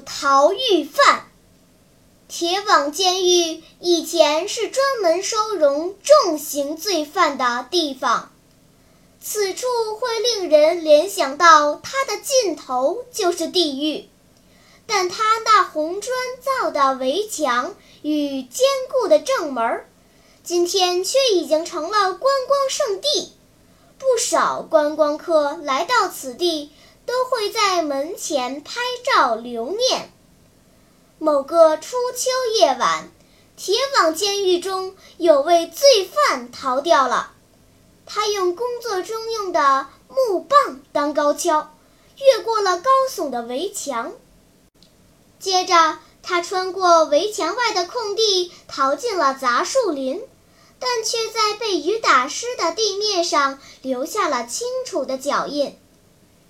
[0.00, 1.26] 逃狱犯。
[2.28, 8.30] 铁网监狱以前是专门收容重刑罪犯的地方。
[9.20, 9.66] 此处
[9.98, 14.08] 会令人联想到它的尽头就是地狱，
[14.86, 19.84] 但它那红砖造的围墙与坚固的正门，
[20.42, 23.32] 今天却已经成了观光胜地。
[23.98, 26.72] 不少观光客来到此地，
[27.10, 30.12] 都会在门前拍照留念。
[31.18, 33.10] 某个初秋夜晚，
[33.56, 37.32] 铁网监狱中有位罪犯逃掉了。
[38.06, 41.74] 他用工作中用的木棒当高跷，
[42.16, 44.12] 越过了高耸的围墙。
[45.40, 50.22] 接着，他穿过围墙外的空地，逃进了杂树林，
[50.78, 55.76] 但却在被雨打湿的地面上留下了清楚的脚印。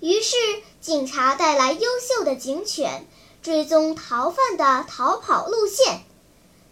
[0.00, 0.36] 于是，
[0.80, 3.06] 警察带来优秀的警犬，
[3.42, 6.02] 追踪逃犯的逃跑路线。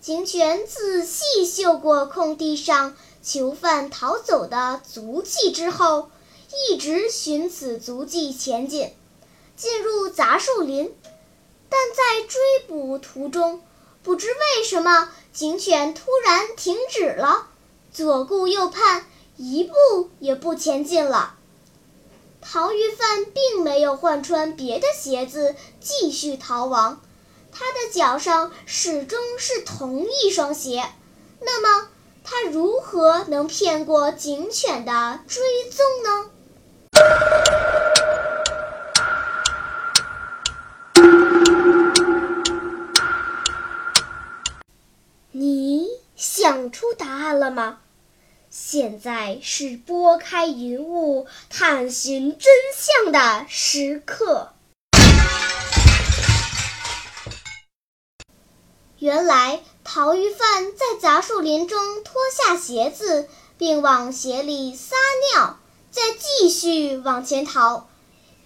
[0.00, 2.96] 警犬仔细嗅过空地上。
[3.22, 6.10] 囚犯逃走的足迹之后，
[6.70, 8.94] 一直循此足迹前进，
[9.56, 10.94] 进入杂树林。
[11.68, 13.62] 但在追捕途中，
[14.04, 17.48] 不知为什么警犬突然停止了，
[17.92, 19.04] 左顾右盼，
[19.36, 19.74] 一步
[20.20, 21.34] 也不前进了。
[22.48, 27.02] 逃狱犯并没有换穿别的鞋子继续逃亡，
[27.50, 30.84] 他的脚上始终是同一双鞋。
[31.40, 31.88] 那么？
[32.22, 36.30] 他如何能骗过警犬的追踪呢？
[45.32, 47.80] 你想出答案了吗？
[48.58, 54.54] 现在是拨开云雾探寻真相的时刻。
[58.98, 59.60] 原来。
[59.88, 64.96] 逃狱犯在杂树林中脱下鞋子，并往鞋里撒
[65.32, 65.60] 尿，
[65.92, 67.86] 再继续往前逃。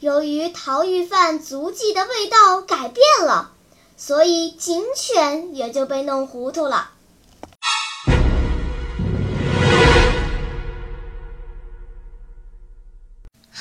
[0.00, 3.52] 由于逃狱犯足迹的味道改变了，
[3.96, 6.90] 所以警犬也就被弄糊涂了。